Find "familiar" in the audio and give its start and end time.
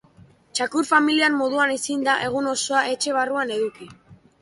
0.91-1.35